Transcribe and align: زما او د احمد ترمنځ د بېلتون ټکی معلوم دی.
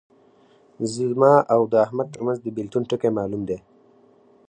زما 0.93 1.33
او 1.53 1.61
د 1.71 1.73
احمد 1.85 2.07
ترمنځ 2.13 2.39
د 2.41 2.47
بېلتون 2.57 2.83
ټکی 2.89 3.09
معلوم 3.17 3.41
دی. 3.49 3.57